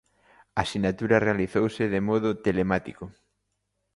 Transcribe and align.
A 0.61 0.63
sinatura 0.71 1.23
realizouse 1.27 1.83
de 1.93 1.99
modo 2.09 2.29
telemático. 2.45 3.05